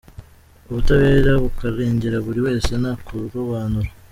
[0.69, 3.89] Ubutabera bukarengera buli wese nta kurobanura.